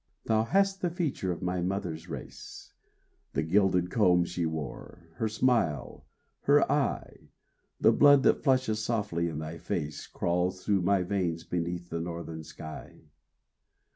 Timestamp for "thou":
0.25-0.45